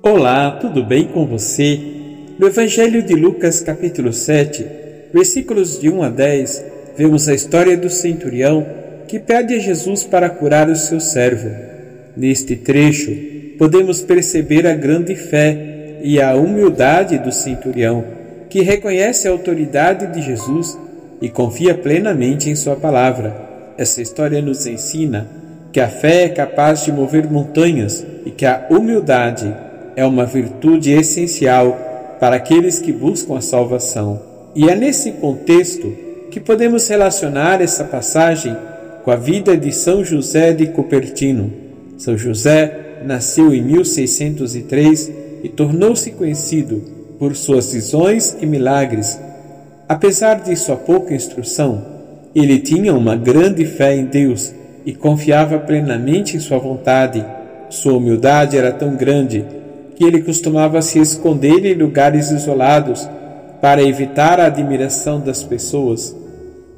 [0.00, 1.80] Olá, tudo bem com você?
[2.38, 4.64] No Evangelho de Lucas, capítulo 7,
[5.12, 6.64] versículos de 1 a 10,
[6.96, 8.64] vemos a história do centurião
[9.08, 11.50] que pede a Jesus para curar o seu servo.
[12.16, 13.10] Neste trecho,
[13.58, 18.04] podemos perceber a grande fé e a humildade do centurião,
[18.48, 20.78] que reconhece a autoridade de Jesus
[21.20, 23.34] e confia plenamente em Sua palavra.
[23.76, 25.26] Essa história nos ensina
[25.72, 29.52] que a fé é capaz de mover montanhas e que a humildade
[29.98, 34.22] é uma virtude essencial para aqueles que buscam a salvação.
[34.54, 35.92] E é nesse contexto
[36.30, 38.56] que podemos relacionar essa passagem
[39.02, 41.52] com a vida de São José de Cupertino.
[41.96, 45.10] São José nasceu em 1603
[45.42, 46.80] e tornou-se conhecido
[47.18, 49.18] por suas visões e milagres.
[49.88, 51.84] Apesar de sua pouca instrução,
[52.32, 54.54] ele tinha uma grande fé em Deus
[54.86, 57.26] e confiava plenamente em sua vontade.
[57.68, 59.57] Sua humildade era tão grande
[59.98, 63.10] que ele costumava se esconder em lugares isolados
[63.60, 66.14] para evitar a admiração das pessoas.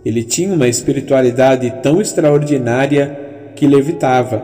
[0.02, 4.42] Ele tinha uma espiritualidade tão extraordinária que levitava.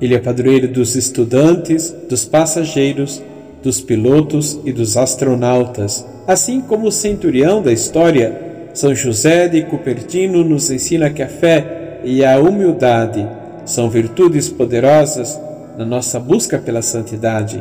[0.00, 3.20] Ele é padroeiro dos estudantes, dos passageiros,
[3.64, 6.06] dos pilotos e dos astronautas.
[6.24, 11.98] Assim como o centurião da história, São José de Cupertino nos ensina que a fé
[12.04, 13.28] e a humildade
[13.64, 15.36] são virtudes poderosas
[15.76, 17.60] na nossa busca pela santidade.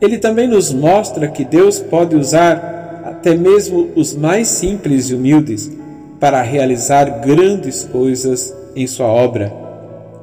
[0.00, 5.70] Ele também nos mostra que Deus pode usar até mesmo os mais simples e humildes
[6.18, 9.52] para realizar grandes coisas em sua obra.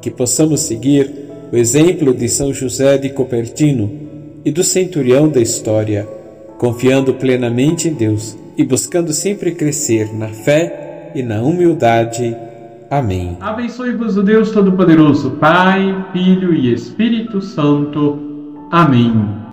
[0.02, 1.12] Que possamos seguir
[1.52, 3.90] o exemplo de São José de Copertino
[4.44, 6.08] e do centurião da história,
[6.58, 12.36] confiando plenamente em Deus e buscando sempre crescer na fé e na humildade.
[12.90, 13.38] Amém.
[13.40, 18.68] Abençoe-vos o Deus Todo-Poderoso, Pai, Filho e Espírito Santo.
[18.72, 19.47] Amém.